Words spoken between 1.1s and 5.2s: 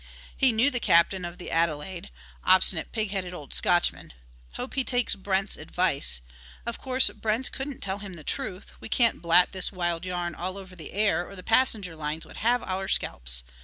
of the Adelaide. "Obstinate pigheaded old Scotchman!" "Hope he takes